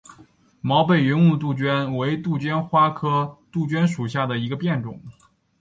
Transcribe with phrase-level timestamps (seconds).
[0.61, 4.99] 毛背云雾杜鹃为杜鹃花科杜鹃属下的一个变种。